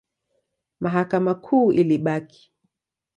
Mahakama 0.79 1.33
Kuu 1.35 1.71
ilibaki. 1.71 2.51